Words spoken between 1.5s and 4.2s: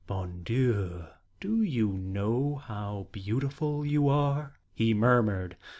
you know how beautiful you